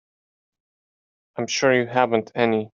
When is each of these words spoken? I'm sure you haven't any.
I'm 1.35 1.45
sure 1.47 1.73
you 1.75 1.85
haven't 1.87 2.31
any. 2.35 2.69